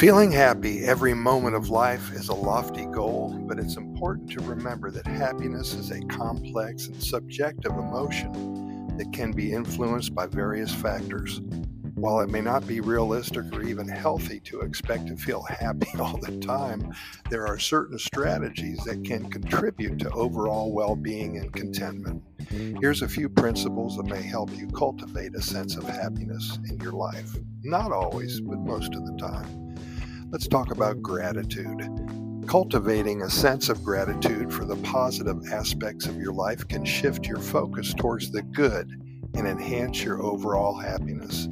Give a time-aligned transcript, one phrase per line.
[0.00, 4.90] Feeling happy every moment of life is a lofty goal, but it's important to remember
[4.90, 11.42] that happiness is a complex and subjective emotion that can be influenced by various factors.
[11.96, 16.16] While it may not be realistic or even healthy to expect to feel happy all
[16.16, 16.94] the time,
[17.28, 22.22] there are certain strategies that can contribute to overall well being and contentment.
[22.48, 26.92] Here's a few principles that may help you cultivate a sense of happiness in your
[26.92, 27.36] life.
[27.62, 29.69] Not always, but most of the time.
[30.32, 31.88] Let's talk about gratitude.
[32.46, 37.40] Cultivating a sense of gratitude for the positive aspects of your life can shift your
[37.40, 38.88] focus towards the good
[39.34, 41.48] and enhance your overall happiness.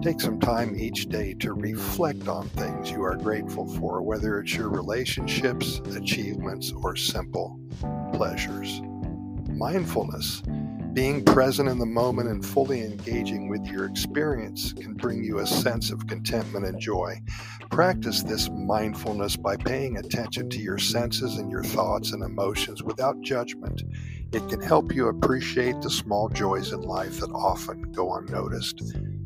[0.00, 4.54] Take some time each day to reflect on things you are grateful for, whether it's
[4.54, 7.60] your relationships, achievements, or simple
[8.14, 8.80] pleasures.
[9.50, 10.42] Mindfulness,
[10.94, 15.46] being present in the moment and fully engaging with your experience, can bring you a
[15.46, 17.20] sense of contentment and joy.
[17.70, 23.20] Practice this mindfulness by paying attention to your senses and your thoughts and emotions without
[23.20, 23.82] judgment.
[24.32, 28.80] It can help you appreciate the small joys in life that often go unnoticed.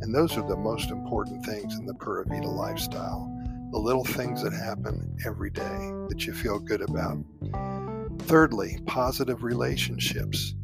[0.00, 3.28] And those are the most important things in the Pura Vida lifestyle
[3.72, 7.16] the little things that happen every day that you feel good about.
[8.26, 10.54] Thirdly, positive relationships.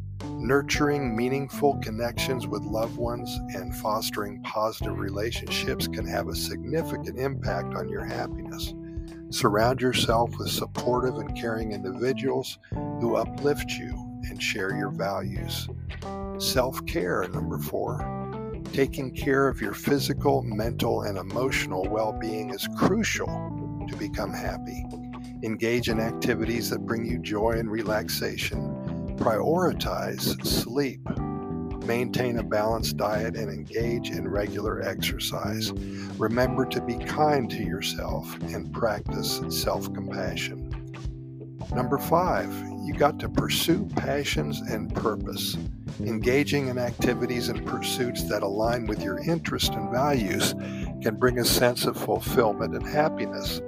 [0.48, 7.74] Nurturing meaningful connections with loved ones and fostering positive relationships can have a significant impact
[7.74, 8.72] on your happiness.
[9.28, 13.92] Surround yourself with supportive and caring individuals who uplift you
[14.30, 15.68] and share your values.
[16.38, 18.00] Self care, number four.
[18.72, 23.26] Taking care of your physical, mental, and emotional well being is crucial
[23.86, 24.82] to become happy.
[25.42, 28.77] Engage in activities that bring you joy and relaxation.
[29.18, 31.00] Prioritize sleep.
[31.84, 35.72] Maintain a balanced diet and engage in regular exercise.
[36.18, 40.70] Remember to be kind to yourself and practice self compassion.
[41.74, 42.52] Number five,
[42.84, 45.56] you got to pursue passions and purpose.
[46.00, 50.54] Engaging in activities and pursuits that align with your interests and values
[51.02, 53.60] can bring a sense of fulfillment and happiness.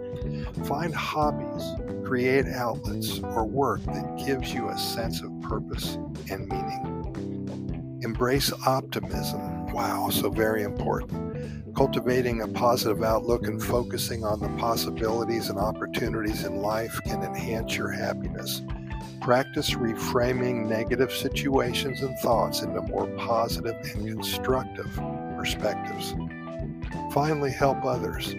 [0.65, 1.62] Find hobbies,
[2.05, 5.97] create outlets, or work that gives you a sense of purpose
[6.31, 8.00] and meaning.
[8.03, 9.66] Embrace optimism.
[9.72, 11.75] Wow, so very important.
[11.77, 17.77] Cultivating a positive outlook and focusing on the possibilities and opportunities in life can enhance
[17.77, 18.62] your happiness.
[19.21, 24.91] Practice reframing negative situations and thoughts into more positive and constructive
[25.37, 26.15] perspectives.
[27.12, 28.34] Finally, help others.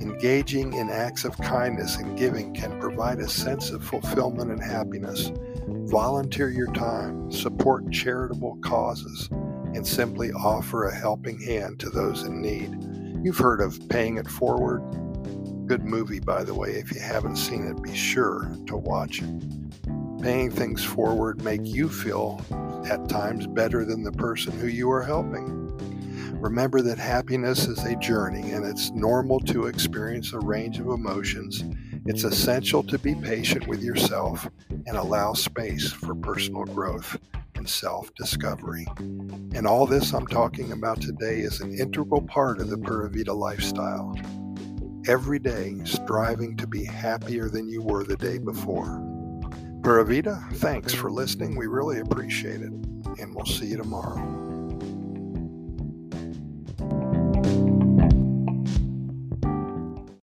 [0.00, 5.32] Engaging in acts of kindness and giving can provide a sense of fulfillment and happiness.
[5.66, 9.28] Volunteer your time, support charitable causes,
[9.74, 12.74] and simply offer a helping hand to those in need.
[13.24, 14.82] You've heard of Paying It Forward?
[15.66, 16.70] Good movie, by the way.
[16.70, 20.22] If you haven't seen it, be sure to watch it.
[20.22, 22.40] Paying things forward make you feel
[22.88, 25.65] at times better than the person who you are helping.
[26.40, 31.64] Remember that happiness is a journey and it's normal to experience a range of emotions.
[32.04, 37.18] It's essential to be patient with yourself and allow space for personal growth
[37.54, 38.86] and self discovery.
[38.98, 43.32] And all this I'm talking about today is an integral part of the Pura Vida
[43.32, 44.14] lifestyle.
[45.08, 49.02] Every day, striving to be happier than you were the day before.
[49.82, 51.56] Pura Vida, thanks for listening.
[51.56, 52.72] We really appreciate it.
[53.18, 54.55] And we'll see you tomorrow.